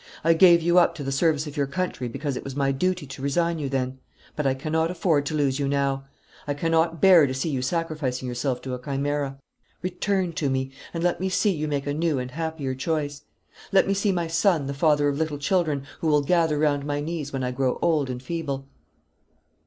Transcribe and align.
I 0.23 0.33
gave 0.33 0.63
you 0.63 0.79
up 0.79 0.95
to 0.95 1.03
the 1.03 1.11
service 1.11 1.45
of 1.45 1.55
your 1.55 1.67
country 1.67 2.07
because 2.07 2.35
it 2.35 2.43
was 2.43 2.55
my 2.55 2.71
duty 2.71 3.05
to 3.05 3.21
resign 3.21 3.59
you 3.59 3.69
then. 3.69 3.99
But 4.35 4.47
I 4.47 4.55
cannot 4.55 4.89
afford 4.89 5.27
to 5.27 5.35
lose 5.35 5.59
you 5.59 5.67
now; 5.67 6.05
I 6.47 6.55
cannot 6.55 6.99
bear 6.99 7.27
to 7.27 7.35
see 7.35 7.49
you 7.49 7.61
sacrificing 7.61 8.27
yourself 8.27 8.63
to 8.63 8.73
a 8.73 8.79
chimera. 8.83 9.37
Return 9.83 10.33
to 10.33 10.49
me; 10.49 10.71
and 10.91 11.03
let 11.03 11.19
me 11.19 11.29
see 11.29 11.51
you 11.51 11.67
make 11.67 11.85
a 11.85 11.93
new 11.93 12.17
and 12.17 12.31
happier 12.31 12.73
choice. 12.73 13.25
Let 13.71 13.85
me 13.87 13.93
see 13.93 14.11
my 14.11 14.25
son 14.25 14.65
the 14.65 14.73
father 14.73 15.07
of 15.07 15.19
little 15.19 15.37
children 15.37 15.83
who 15.99 16.07
will 16.07 16.23
gather 16.23 16.57
round 16.57 16.83
my 16.83 16.99
knees 16.99 17.31
when 17.31 17.43
I 17.43 17.51
grow 17.51 17.77
old 17.83 18.09
and 18.09 18.23
feeble." 18.23 18.65